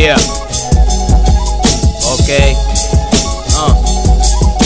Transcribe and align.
Yeah. 0.00 0.16
Okay. 2.14 2.69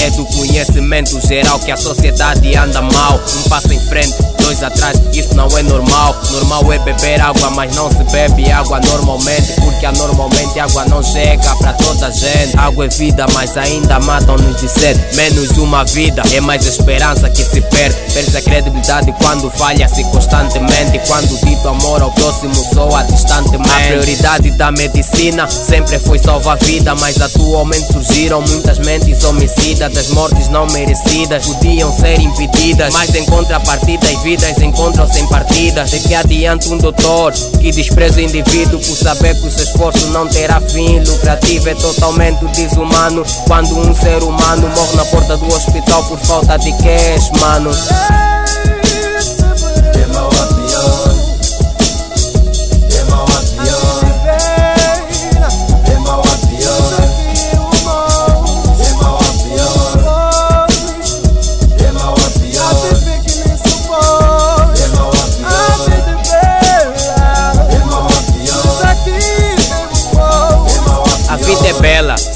É 0.05 0.11
do 0.11 0.27
conhecimento 0.27 1.19
geral 1.27 1.59
que 1.61 1.73
a 1.73 1.79
sociedade 1.79 2.55
anda 2.55 2.83
mal. 2.83 3.19
Um 3.39 3.49
passo 3.49 3.73
em 3.73 3.81
frente, 3.81 4.15
dois 4.39 4.63
atrás, 4.63 5.01
isso 5.15 5.35
não 5.35 5.49
é 5.57 5.63
normal. 5.63 6.15
Normal 6.31 6.73
é 6.75 6.79
beber 6.81 7.23
água, 7.23 7.49
mas 7.53 7.75
não 7.75 7.91
se 7.91 8.05
bebe 8.13 8.51
água 8.53 8.81
normalmente. 8.81 9.55
Porque 9.63 9.87
anormalmente 9.87 10.61
água 10.61 10.85
não 10.85 11.03
chega 11.03 11.57
pra 11.57 11.73
toda 11.73 12.09
a 12.09 12.11
gente. 12.11 12.55
Água 12.55 12.85
é 12.85 12.89
vida, 12.89 13.25
mas 13.33 13.57
ainda 13.57 13.99
matam-nos 14.01 14.61
de 14.61 14.69
sede. 14.69 15.01
Menos 15.17 15.57
uma 15.57 15.85
vida, 15.85 16.23
é 16.35 16.41
mais 16.43 16.67
esperança 16.67 17.31
que 17.31 17.43
se 17.43 17.63
perde. 17.63 17.97
Perde 18.13 18.37
a 18.37 18.43
credibilidade 18.43 19.11
quando 19.23 19.51
falha-se 19.53 20.05
constantemente. 20.05 21.01
Quando 21.09 21.35
dito 21.47 21.67
amor 21.67 22.03
ao 22.03 22.13
próximo 22.13 22.55
soa 22.55 23.05
distantemente. 23.05 23.71
A 23.71 23.87
prioridade 23.87 24.51
da 24.51 24.71
medicina 24.71 25.49
sempre 25.49 25.99
foi 25.99 26.19
salvar 26.19 26.59
a 26.61 26.65
vida. 26.65 26.95
Mas 26.97 27.23
atualmente 27.23 27.91
surgiram 27.91 28.43
muitas 28.43 28.79
mentes 28.81 29.25
homicidas. 29.25 29.94
Das 29.95 30.09
mortes 30.09 30.49
não 30.49 30.67
merecidas 30.67 31.47
podiam 31.47 31.93
ser 31.97 32.21
impedidas. 32.21 32.93
Mas 32.93 33.15
em 33.15 33.25
contrapartida, 33.25 34.07
as 34.09 34.23
vidas 34.23 34.59
encontram-se 34.59 35.21
em 35.21 35.27
partidas. 35.29 35.91
De 35.91 36.01
que 36.01 36.15
adianta 36.15 36.69
um 36.69 36.79
doutor 36.79 37.33
que 37.33 37.71
despreza 37.71 38.19
o 38.19 38.21
indivíduo 38.21 38.81
por 38.81 38.97
saber 38.97 39.35
que 39.41 39.47
o 39.47 39.51
seu 39.51 39.65
esforço 39.65 40.09
não 40.09 40.27
terá 40.27 40.61
fim. 40.61 40.99
Lucrativo 40.99 41.69
é 41.69 41.75
totalmente 41.77 42.45
desumano. 42.47 43.25
Quando 43.47 43.79
um 43.79 43.95
ser 43.95 44.23
humano 44.23 44.69
morre 44.69 44.97
na 44.97 45.05
porta 45.05 45.37
do 45.37 45.47
hospital 45.47 46.05
por 46.07 46.19
falta 46.19 46.59
de 46.59 46.73
cash, 46.73 47.31
mano. 47.41 47.71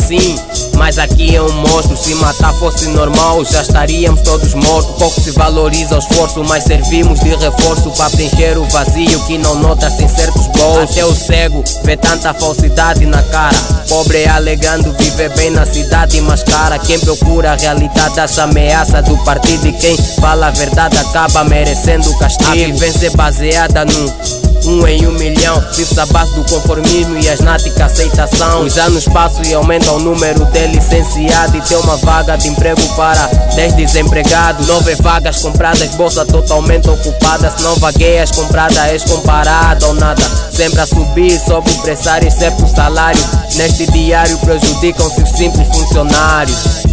Bela, 0.09 0.20
sim. 0.20 0.37
Mas 0.77 0.98
aqui 0.98 1.34
é 1.34 1.42
um 1.42 1.53
monstro, 1.53 1.97
se 1.97 2.14
matar 2.14 2.55
fosse 2.55 2.89
normal 2.89 3.45
já 3.45 3.62
estaríamos 3.62 4.23
todos 4.23 4.55
mortos. 4.55 4.97
Pouco 4.97 5.20
se 5.20 5.33
valoriza 5.33 5.97
o 5.97 5.98
esforço, 5.98 6.42
mas 6.45 6.64
servimos 6.64 7.20
de 7.20 7.34
reforço 7.34 7.91
Para 7.91 8.11
preencher 8.11 8.56
o 8.56 8.64
vazio 8.67 9.20
que 9.27 9.36
não 9.39 9.56
nota-se 9.56 10.05
em 10.05 10.09
certos 10.09 10.47
bolsos. 10.47 10.97
Até 10.97 11.05
o 11.05 11.14
cego 11.14 11.64
vê 11.83 11.97
tanta 11.97 12.33
falsidade 12.33 13.05
na 13.06 13.23
cara. 13.25 13.56
Pobre 13.89 14.27
alegando 14.29 14.95
viver 14.98 15.31
bem 15.34 15.51
na 15.51 15.67
cidade 15.67 16.20
mas 16.20 16.42
cara 16.42 16.79
Quem 16.79 16.98
procura 17.01 17.53
a 17.53 17.56
realidade 17.56 18.20
acha 18.20 18.42
ameaça 18.42 19.03
do 19.03 19.17
partido 19.25 19.67
E 19.67 19.73
quem 19.73 19.97
fala 20.20 20.48
a 20.48 20.51
verdade 20.51 20.97
acaba 20.98 21.45
merecendo 21.45 22.17
castigo. 22.19 22.51
A 22.51 22.55
vivência 22.55 23.09
é 23.09 23.11
baseada 23.11 23.84
num 23.84 24.38
um 24.67 24.87
em 24.87 25.06
um 25.06 25.12
milhão, 25.12 25.62
vive 25.73 26.01
à 26.01 26.06
base 26.06 26.34
do 26.34 26.45
conformismo 26.45 27.19
e 27.19 27.28
asnática 27.28 27.84
aceitação. 27.84 28.62
Os 28.62 28.77
anos 28.78 29.05
passam 29.05 29.42
e 29.45 29.55
aumenta 29.55 29.91
o 29.92 29.98
número 29.98 30.45
de 30.47 30.67
licenciados 30.67 31.55
e 31.55 31.69
tem 31.69 31.77
uma 31.78 31.97
vaga 31.98 32.37
de 32.37 32.48
emprego 32.48 32.81
para 32.97 33.27
10 33.55 33.75
desempregados. 33.75 34.67
Nove 34.67 34.95
vagas 34.97 35.39
compradas, 35.39 35.95
bolsa 35.95 36.25
totalmente 36.25 36.89
ocupada. 36.89 37.51
Se 37.51 37.62
não 37.62 37.77
vagueias 37.77 38.31
comprada, 38.31 38.89
és 38.89 39.05
comparado 39.05 39.86
ou 39.86 39.95
nada. 39.95 40.23
Sempre 40.51 40.81
a 40.81 40.86
subir, 40.86 41.39
sobe 41.39 41.70
o 41.70 41.79
pressário 41.83 42.29
e 42.29 42.31
sempre 42.31 42.64
o 42.64 42.69
salário. 42.69 43.20
Neste 43.55 43.86
diário 43.91 44.39
prejudicam-se 44.39 45.23
os 45.23 45.30
simples 45.30 45.69
funcionários. 45.69 46.88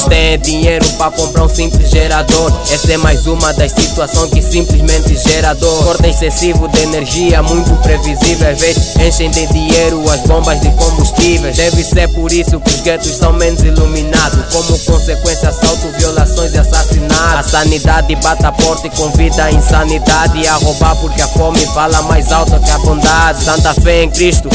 Todos 0.00 0.04
têm 0.08 0.38
dinheiro 0.38 0.84
para 0.92 1.10
comprar 1.10 1.44
um 1.44 1.48
simples 1.48 1.90
gerador. 1.90 2.52
Essa 2.70 2.92
é 2.92 2.96
mais 2.96 3.26
uma 3.26 3.52
das 3.54 3.72
situações 3.72 4.30
que 4.30 4.42
simplesmente 4.42 5.16
gerador. 5.16 5.84
Corte 5.84 6.08
excessivo 6.08 6.68
de 6.68 6.82
energia, 6.82 7.42
muito 7.42 7.70
previsível. 7.82 8.50
Às 8.50 8.60
vezes 8.60 8.96
enchem 8.96 9.30
de 9.30 9.46
dinheiro 9.46 10.02
as 10.10 10.20
bombas 10.20 10.60
de 10.60 10.70
combustíveis. 10.72 11.56
Deve 11.56 11.82
ser 11.82 12.08
por 12.14 12.32
isso 12.32 12.60
que 12.60 12.70
os 12.70 12.80
guetos 12.80 13.16
são 13.16 13.32
menos 13.32 13.62
iluminados. 13.62 14.54
Como 14.54 14.78
consequência, 14.80 15.48
assalto, 15.48 15.88
violações 15.98 16.54
e 16.54 16.58
assassinatos. 16.58 17.38
A 17.38 17.42
sanidade 17.42 18.14
bate 18.16 18.46
a 18.46 18.52
porta 18.52 18.86
e 18.86 18.90
convida 18.90 19.44
a 19.44 19.52
insanidade 19.52 20.46
a 20.46 20.54
roubar 20.54 20.96
porque 20.96 21.20
a 21.20 21.28
fome 21.28 21.66
fala 21.74 22.02
mais 22.02 22.32
alto 22.32 22.58
que 22.60 22.70
a 22.70 22.78
bondade. 22.78 23.42
Santa 23.44 23.74
fé 23.74 24.04
em 24.04 24.10
Cristo. 24.10 24.48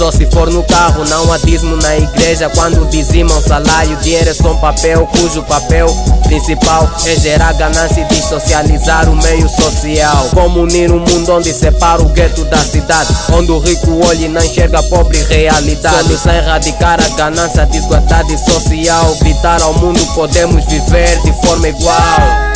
Só 0.00 0.10
se 0.10 0.24
for 0.24 0.50
no 0.50 0.64
carro, 0.64 1.04
não 1.10 1.30
há 1.30 1.36
dízimo 1.36 1.76
na 1.76 1.94
igreja. 1.98 2.48
Quando 2.48 2.88
dizimam 2.88 3.38
salário, 3.42 3.98
dinheiro 3.98 4.30
é 4.30 4.32
só 4.32 4.52
um 4.52 4.56
papel, 4.56 5.06
cujo 5.06 5.42
papel 5.42 5.88
principal 6.22 6.90
é 7.04 7.16
gerar 7.16 7.52
ganância 7.52 8.00
e 8.00 8.04
dessocializar 8.06 9.10
o 9.10 9.16
meio 9.22 9.46
social. 9.50 10.30
Como 10.32 10.62
unir 10.62 10.90
um 10.90 11.00
mundo 11.00 11.32
onde 11.32 11.52
separa 11.52 12.00
o 12.00 12.08
gueto 12.08 12.46
da 12.46 12.64
cidade, 12.64 13.14
onde 13.34 13.52
o 13.52 13.58
rico 13.58 14.00
olha 14.06 14.24
e 14.24 14.28
não 14.28 14.42
enxerga 14.42 14.78
a 14.78 14.82
pobre 14.84 15.22
realidade. 15.24 16.04
Solução 16.04 16.32
erradicar 16.32 16.98
a 16.98 17.08
ganância, 17.16 17.66
desigualdade 17.66 18.38
social. 18.38 19.14
Gritar 19.20 19.60
ao 19.60 19.74
mundo, 19.74 20.00
podemos 20.14 20.64
viver 20.64 21.20
de 21.24 21.32
forma 21.46 21.68
igual. 21.68 22.49